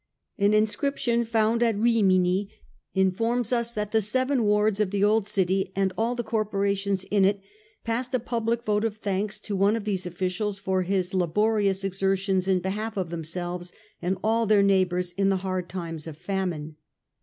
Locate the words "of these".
9.75-10.07